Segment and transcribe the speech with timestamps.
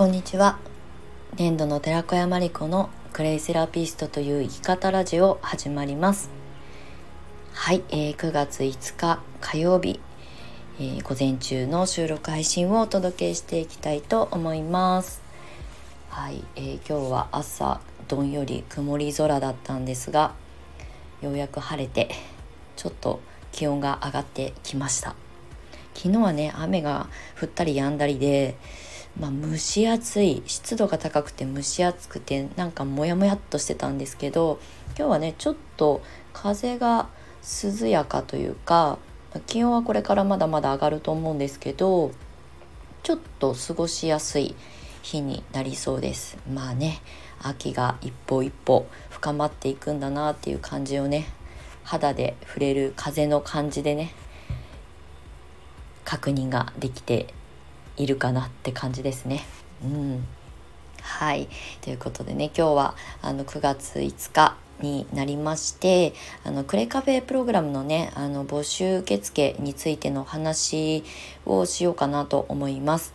[0.00, 0.58] こんにちは。
[1.36, 6.30] 年度の寺子屋真理子のクレイセラピストという生き方ラジオ始まります。
[7.52, 10.00] はい、えー、9月5日火曜日、
[10.78, 15.20] えー、午前中の収録配信をお届けしていきたいと思います。
[16.08, 20.32] はい、えー、今日は朝どんより曇り空だったんですが
[21.20, 22.08] ようやく晴れて
[22.74, 23.20] ちょっと
[23.52, 25.14] 気温が上がってきました。
[25.92, 28.56] 昨日はね雨が降ったり止んだりで
[29.18, 34.60] まあ、蒸し暑い湿度が高くて蒸し暑くてなんかモヤモヤっとしてたんですけど
[34.96, 36.00] 今日はねちょっと
[36.32, 37.08] 風が
[37.42, 38.98] 涼やかというか
[39.46, 42.12] 気温はこれからまだまだ上がると思うんですけど
[43.02, 44.54] ちょっと過ごしやすい
[45.02, 46.36] 日になりそうです。
[46.52, 47.00] まあね
[47.42, 51.26] 秋が一歩一歩深まっていくんだなっていう感じをね
[51.84, 54.12] 肌で触れる風の感じでね
[56.04, 57.32] 確認ができて
[58.00, 59.44] いるかなって感じですね。
[59.84, 60.26] うん
[61.02, 61.48] はい
[61.80, 71.04] ということでね今日はあの9月5日になりましてあのクレイカフェプログラムのねあの募集受付についての話
[71.44, 73.12] をしようかなと思います。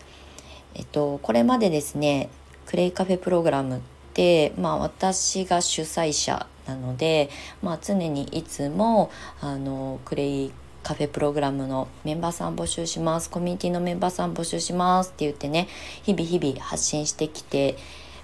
[0.75, 2.30] えっとこれまでですね
[2.67, 3.80] クレイカフェプログラムっ
[4.13, 7.30] てまあ私が主催者なので、
[7.61, 10.52] まあ、常にいつもあのクレイ
[10.86, 15.67] カフェプログラムのメンバーさん募集しますコミュニティのメンバーさん募集しますって言ってね
[16.03, 17.75] 日々日々発信してきて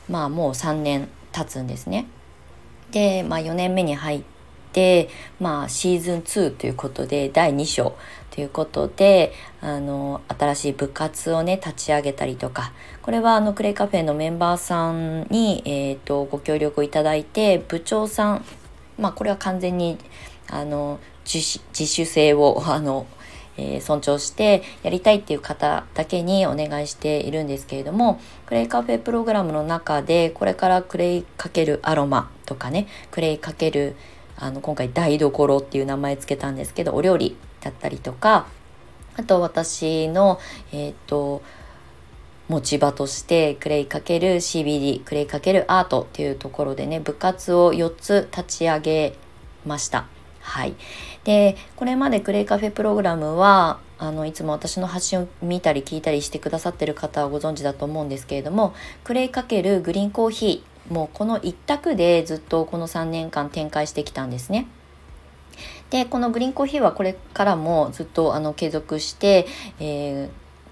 [0.08, 2.06] まあもう3年経つんですね。
[2.92, 4.24] で、まあ、4年目に入っ
[4.74, 7.96] て、まあ、シーズン2ということで第2章
[8.30, 18.46] ということであの新しい部活をね立ち上げたりとかこれはあのクレイカフェのメンバーさんに、えーと、ご協力いただいて部長さん
[19.00, 19.98] まあこれは完全に
[20.48, 23.08] あの自主性をあの、
[23.58, 33.96] えー、尊重してやりたいっていう方だけにお願いしているんですけれどもクレイカフェプログラムの中でこれからクレイかけるアロマとかねクレイかける
[34.38, 38.48] あの今回台所っていう名前つけたんですけどお料理だったりとか
[39.18, 40.40] あと私の
[40.72, 41.42] えっ、と
[42.48, 49.14] 持ち場としてクレイかける CBD クレイかけるアートっていうところでね部活を4つ立ち上げ
[49.66, 50.08] ました。
[50.42, 50.76] はい、
[51.24, 64.68] でこれまでクレイカフェプログラムはあのいつも私の発信を見たり聞いたりしてくださってる方はご存知だと思うんですけれどもクレイかけるグリーンコーヒーもうこの一択でずっとこの3年間展開してきたんですね。
[65.92, 69.46] でこのグリーンコーヒーはこれからもずっとあの継続して、
[69.80, 70.30] えー、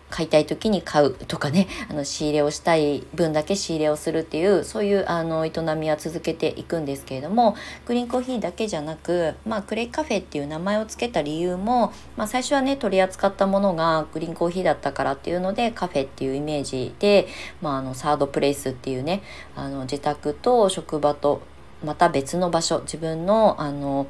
[0.09, 7.55] 買いたい時に買うとかねあの仕入れをしたい分だけ仕入れをするっていうそういうあの営みは続けていくんですけれども
[7.85, 17.27] グリーンコーヒーだけじゃなく、まあ、クレイカフェっていう名前を付けた理由も、まあ、最初はね取り扱ったものがグリーンコーヒーだったからっていうのでカフェっていうイメージで、
[17.61, 19.21] まあ、あのサードプレイスっていうね
[19.55, 21.41] あの自宅と職場と
[21.83, 24.07] また別の場所自分のあの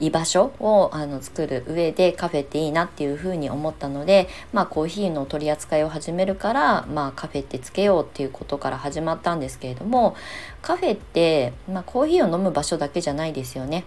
[0.00, 10.16] 居場所をあの作る上でカフェっていいなっていうふうに思ったので、まあ、コーヒーの取り扱いを始めるから、まあ、カフェってつけようっていうことから始まったんですけれども
[10.62, 13.84] カフェって、まあ、コーヒーを飲む場所だけじゃないですよね。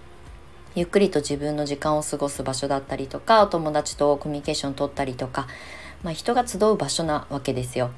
[0.76, 5.48] ゆっくりと自分の時間を過ごす場所だったりとかお友達とコミュニケーション取ったりとか、
[6.04, 7.90] まあ、人が集う場所なわけですよ。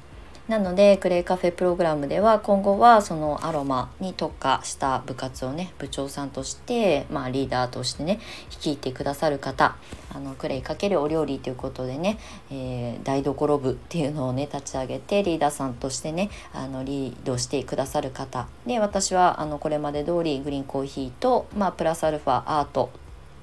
[0.50, 8.18] なのでクレイカフェプログラムでは今後はそのアロマに特化した部活をね部長さんとして、まあ、リーダーとしてね
[8.50, 9.76] 率いてくださる方
[10.12, 12.18] あのクレイかけるお料理ということでね、
[12.50, 18.48] えー、台所部っていうのをね立ち上げてリーダーさんとしてねあのリードしてくださる方。
[18.66, 22.90] で私はあのこれまで通りグリーンコーヒーと、まあ、プラスアルファアート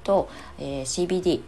[0.04, 1.40] と、えー、CBD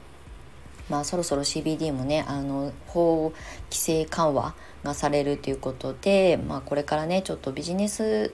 [0.90, 3.32] まあ、そろそろ CBD もねあの法
[3.70, 4.54] 規制緩和
[4.84, 8.32] がされるということで、まあ、これからねちょっとビジネス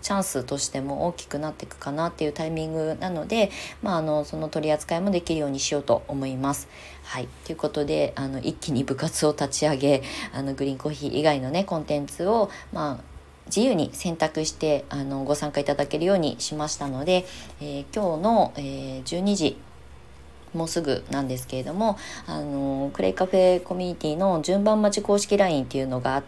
[0.00, 3.50] チャンスとしても大きくなっていくかなっていうタイミングなので、
[3.82, 6.68] まあ、あのその取り扱いもできるようにしようと思います。
[7.04, 10.02] はい、ということであの一気に部活を立ち上げ
[10.32, 13.04] あのグリーンコーヒー以外のねコンテンツを、まあ、
[13.46, 17.26] 自由に選択してあのご参加いただけるようにしましたので、
[17.60, 19.56] えー、今日の、えー、12時
[20.54, 26.22] もうすぐなんですけれどもあのクレイカフェコミュニティの順番待ち公式 LINE っていうのが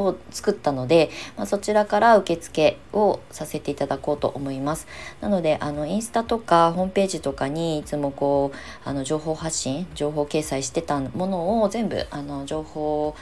[0.00, 4.86] を作ったので、まあ、そちらから受付をさせていただこうと思います。
[5.20, 13.14] なのであのインスタとかホームページとかにいつもこうあの情報発信情報掲載してたものを全部あの情報、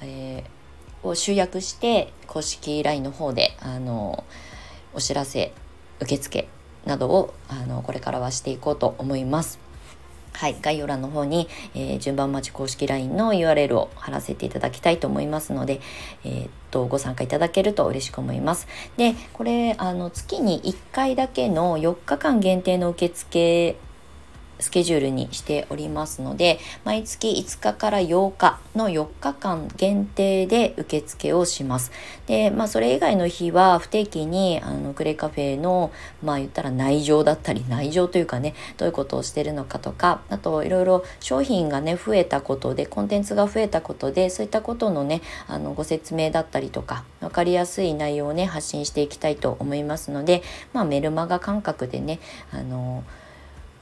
[0.00, 4.24] えー、を集約して公式 LINE の方であの
[4.94, 5.52] お知らせ
[6.00, 6.48] 受付
[6.84, 9.71] などをあのこれからはしていこうと思います。
[10.32, 15.80] はい、概要欄の方に、えー、順番待ち公式 LINE の URL を貼らせていただきたいと思いますので、
[16.24, 18.66] えー、っとご参加いただけると嬉しく思います。
[18.96, 23.76] で、これあの月に1回だけの4日間限定の受付
[24.62, 31.92] スケジュールにしておりますので毎月5日から8日の4日間限定で受付をします。
[32.26, 35.90] で、まあそれ以外の日は不定期にあのクレカフェの
[36.22, 50.42] まあ言ったら内情だったり内情というかねどういうことをしてるのかとかあといろいろ商品がね増えたことでコンテンツが増えたことでそういったことのねあのご説明だったりとか分かりやすい内容をね発信していきたいと思いますので
[50.72, 52.20] まあメルマガ感覚でね
[52.52, 53.04] あの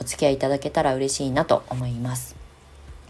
[0.01, 2.41] お付き合いいただけたら嬉しいなと思います。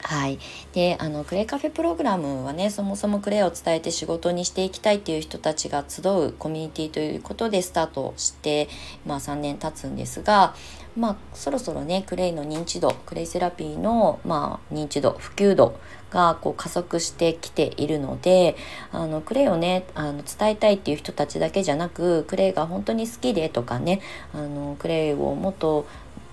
[0.03, 0.39] はい、
[0.73, 8.69] であのクレイカフェプログラムはねそもそもクレイを伝えて仕事にしていきたいっていう人たちが集うコミュニティということでスタートして、
[9.07, 10.55] まあ、3年経つんですが、
[10.97, 15.79] まあ、そろそろねクレイの認知度クレイセラピーの、まあ、認知度普及度
[16.11, 18.57] がこう加速してきているので
[18.93, 24.01] あのクレイをねあの伝えたいっていう人たちだけじゃなくクレイが本当に好きでとかね
[24.35, 25.87] あのクレイをもっと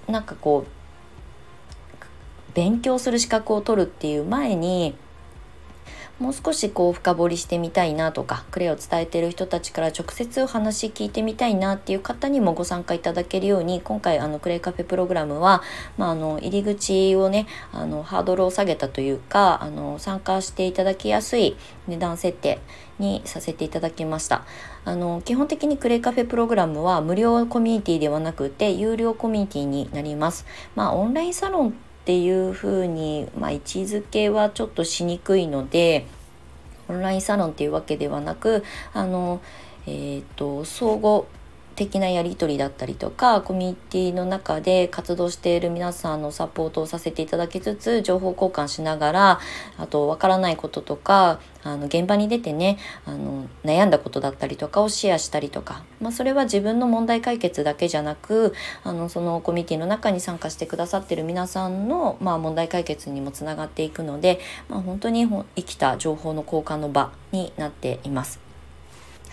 [0.07, 0.77] なんかこう
[2.54, 4.95] 勉強する資格を取るっていう前に
[6.19, 15.62] もう少しこう深掘りしてみたいなとかクレイを伝えてる人たちから直接お話聞いてみたいなっていう方にもご参加いただけるように今回あのクレイカフェプログラムは、
[15.98, 21.56] まあ、あの入り口をねあのハードルを下げたというかあの参加していただきやすい
[21.88, 22.60] 値段設定
[22.98, 24.44] にさせていただきました。
[24.88, 30.45] あの基本的にクレイカフェプログラムは無料コミュニティではなくて有料コミュニティになります。
[30.75, 31.72] まあオンラインサロンっ
[32.06, 36.06] ていうふうに、まあ、位置づけはちょっとしにくいので
[36.88, 38.63] オンラインサロンっていうわけではなく
[38.94, 39.42] あの、
[39.86, 41.28] えーと、総合
[41.77, 49.39] 的なやり取りだったりとかコミュニティの中で活動している皆さんのサポートをさせていただきつつ情報交換しながら
[49.77, 58.53] あとわからないこととかあの現場に出てねあの悩んだことだったりとかをシェアしたりとか、まあ、それは自分の問題解決だけじゃなく
[58.83, 68.46] あのそのコミュニティの中に参加してくださってる皆さんの、まあ、問題解決にもつながっていくので、まあ、本当に生きた情報の交換の場になっています。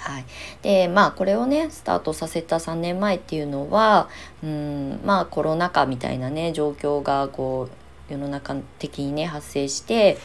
[0.05, 0.27] はい、
[0.61, 4.11] でまあこれをねスタートさせた3年前っていうのは
[4.43, 7.71] うんまあコロナ禍みたいなね状況がこ
[8.11, 10.19] う世の中的にね発生して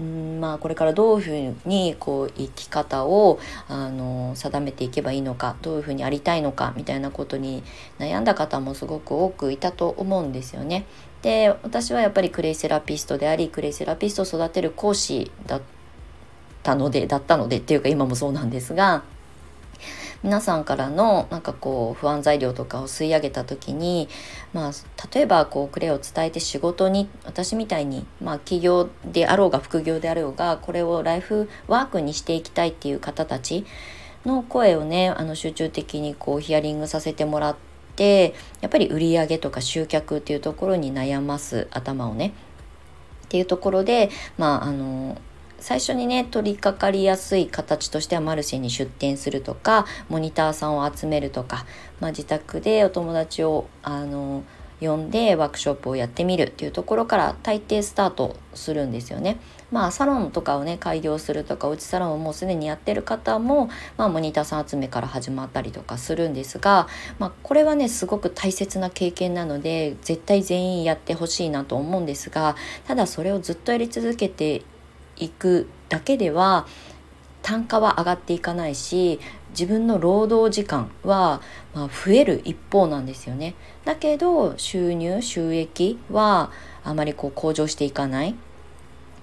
[0.00, 3.38] うんまあこれからどういうふうにこう生き方を
[3.68, 7.62] あの定めていけばいいのかどういうふうにありたいのかみたいなことに
[8.00, 10.84] 悩んだ方もすごく多くいたと思うんですよね。
[11.22, 15.81] で私はやっぱりクレイセラピストでありクレイセラピストを育てる講師だった
[16.62, 19.02] たのでだったのでっていうか今もそうなんですが
[20.22, 24.08] 皆さんからのなんかこう不安材料とかを吸い上げた時に、
[24.52, 24.72] まあ、
[25.12, 33.64] 例えばこうクレを伝えて仕事に私みたいに、まあ、企業であろうが副業であろうがこれをライフワークにしていきたいっていう方たち
[34.24, 37.56] の声をねあの集中的にこうヒアリングさせてもらっ
[37.96, 42.32] てやっぱり売り上げとか集客っていうところに悩ます頭をね。
[43.24, 45.18] っていうところでまああの
[45.62, 51.64] 最初にね取り掛かりやすい形としてはマルシェに出店するとかモニターさんを集めるとか、
[52.00, 54.42] まあ、自宅でお友達をあの
[54.80, 59.38] 呼んでワークショップをやってみるっていうところから大抵スタートするんですよね。
[59.70, 66.88] まあサロンとかをね開業するとかおうちサロンをもうすでにやってる方も、まあ、モニターさん集めから始まったりとかするんですが、
[67.20, 74.62] まあ、これはねすごく大切な経験なので絶対全員やってほしいなと思うんですがただそれをずっとやり続けて
[75.22, 76.66] いくだけでは
[77.42, 81.42] 単価は上がっていかないし自分の労働時間は、
[81.74, 83.54] ま増える一方なんですよね。
[83.84, 86.50] だけど収入収益は
[86.84, 88.34] あまりこう向上していかない。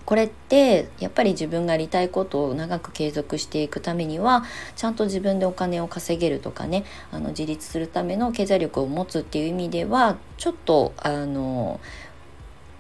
[0.06, 4.44] これってやっぱり自分がやりたいことを長く継続していくためには
[4.76, 11.80] ちゃんと自分でお金を稼げるとかねあの自立するための経済力を持つっていう意味ではちょっとあの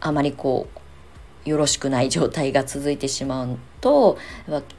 [0.01, 0.79] あまりこう
[1.49, 4.17] よろしくない状態が続いてしまうと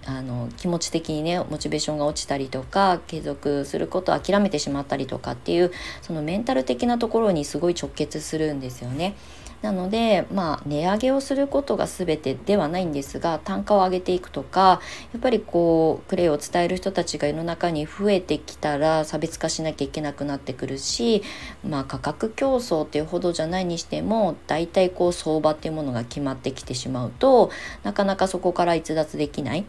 [0.06, 9.14] あの気持ち的にねモチベーションが落ちたりとか継続することを諦めてしまったりとかっていうそのメンタル的なところにすごい直結するんですよね。
[9.62, 14.80] なのでまあ値上げをすることが全てではないんですが単価を上げていくとか
[15.12, 21.22] やっぱりこうクレイを伝える人たちが世の中に増えてきたら差別化しなきゃいけなくなってくるし
[21.66, 27.50] まあ価格競争っていうほどじゃないにしても大体こう相場っていうものが決まってきてしまうと
[27.82, 29.64] なかなかそこから逸脱できない。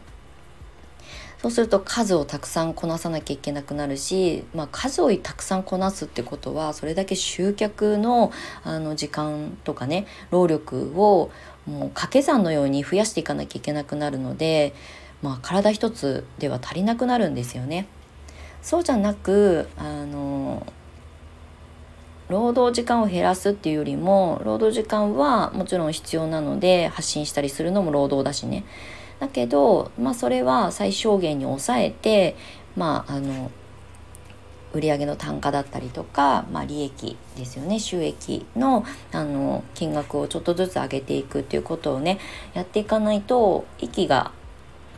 [1.42, 8.30] そうすると数をたくさんこなさなきゃいけなくなるし、まあ、数をたくさんこなすってことはそれだけ集客の
[8.62, 11.32] あの時間とかね労力を
[11.66, 14.72] もう掛け算のように増やしていかなきゃいけなくなるので、
[15.20, 17.88] まあ、体一つでは足りなくなるんですよね。
[18.62, 20.64] そうじゃなくあの
[22.28, 28.64] 労働時間を減らすっていうよりも労働時間はもちろん必要なので発信したりするのも労働だしね
[29.22, 32.34] だけど、まあ、それは最小限に抑えて、
[32.76, 33.52] まあ、あの
[34.72, 37.78] 売上の単価だったりとか、まあ、利益ですよね。
[37.78, 42.18] 収益のあの金額をちょっとずつ上げていくっていうことをね
[42.52, 44.32] やっていかないと息が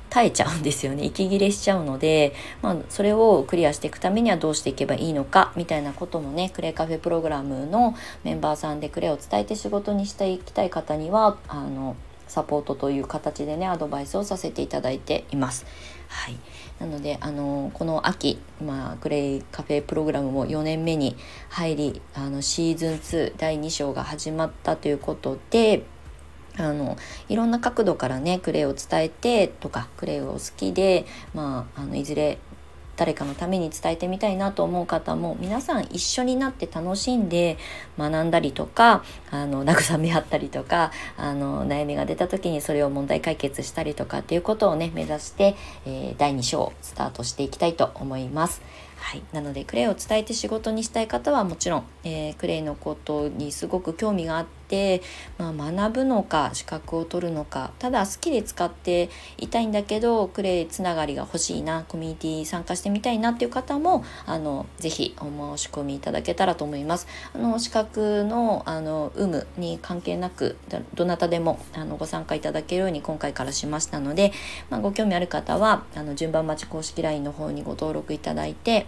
[0.09, 1.05] 耐えちゃうんですよね。
[1.05, 11.95] 息切れしちゃうので、まあ、それをクリアしていくためにはどうしていけばいいのかみたいなこともねクレイカフェプログラムのメンバーさんでクレイを伝えて仕事にしていきたい方にはあの
[12.35, 15.67] サポートという形でねアドバイスをさせていただいています。
[16.09, 16.37] はい、
[16.81, 21.17] なのであのこの秋、まあ、グレイカフェプログラムも4年目に
[21.49, 25.85] 入りあのシーズン2第2章が始まったということで
[26.57, 26.97] あの
[27.29, 32.39] いろんな角度からねクレイを伝えてとかクレイを好きで、まあ、あのいずれ
[32.97, 37.59] 誰かのために伝えてみたいなと思う方も皆さん一緒になって楽しんで
[37.99, 48.63] 学んだりとかあの慰め合ったりとかあの悩みが出た時にそれを問題解決したりとかっていうことをね目指して、えー、第2章スタートしていきたいと思います。
[49.05, 54.55] はい、なのでクレイを伝えて仕事にしたい方はもちろん、えー、クレイのことにすごく興味があって、
[55.39, 67.07] まあ、学ぶのか資格を取るのかただ好きで使っていたいんだけどクレイつながりが欲しいなコミュニティ参加してみたいなっていう方もあのぜひお申し込みいただけたらと思います。
[67.35, 70.57] あの資格のあの有無に関係なく
[70.95, 74.33] どなたでもあのご参加いただけるように今回からしましたので、
[74.71, 78.87] まあ、ご興味ある方はあの順番待ち公式 LINE の方にご登録いただいて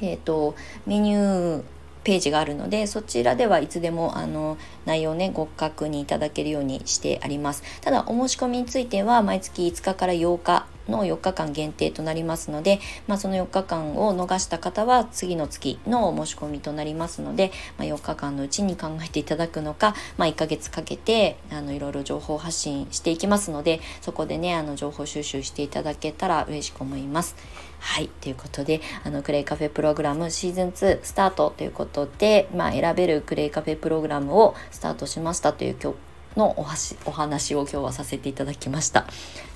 [0.00, 0.54] えーと、
[0.86, 1.62] メニュー
[2.08, 7.62] ページがあるのでそちらではいつでもあの内容ねご確認いただけるようにしてあります。
[7.82, 27.36] ただお申し込みについては毎月5日から8日の4日間限定となりますので、まあ、その4日間を逃した方は次の月の申し込みとなりますので、まあ、4日間のうちに考えていただくのか、まあ、1ヶ月かけてあのいろいろ情報発信していきますのでそこでねあの情報収集していただけたら嬉しく思います。
[27.80, 28.08] はい。
[28.08, 35.98] ということで、あの、クレイカフェプログラムシーズン2スタートということで、まあ、選べるクレイカフェプログラムをスタートしましたという今日
[36.36, 36.66] のお
[37.06, 39.06] お話を今日はさせていただきました。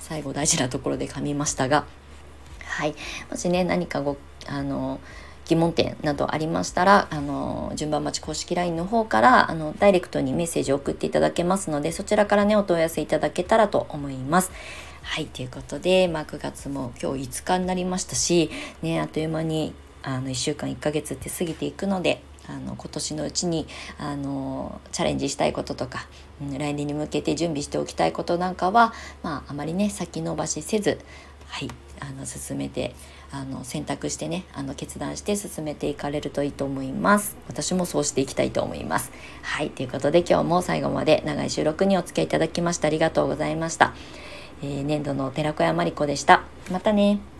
[0.03, 1.85] 最後大事なところで噛みましたが、
[2.65, 2.93] はい。
[3.31, 4.17] もしね、何かご、
[4.47, 4.99] あの、
[5.45, 14.51] 疑問点などありましたら、あの、順番待ち公式 LINE の方から、あの、ダイレクトにメッセージを送っていただけますので、そちらからね、お問い合わせいただけたらと思います。
[15.03, 26.07] はい、ということで、まあ、9月も今日5日になりましたし、ね、あっという間にあの1週間1ヶ月って過ぎていくので、あの今年のうちにあのチャレンジしたいこととか、
[26.41, 30.99] うん、来年に向けて準備しておきたいことなんかは、まあ、あまりね先延ばしせず、
[31.47, 31.69] はい、
[31.99, 32.95] あの進めて
[33.31, 37.35] あの選択してねあの決断して進めていかれるといいと思います。
[37.47, 39.11] 私もそうしていきたいと思います。
[39.41, 43.95] はいということで今日も最後まで長い収録にお付き合いいただきましてありがとうございました、
[44.61, 46.43] えー、年度の寺子屋まりこでした。
[46.71, 47.32] またね。